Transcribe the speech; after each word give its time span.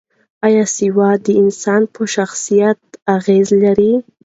ایا 0.45 0.63
سواد 0.77 1.19
د 1.25 1.29
انسان 1.41 1.81
په 1.93 2.01
شخصیت 2.15 2.79
اغېز 3.15 3.47
لري؟ 3.63 3.93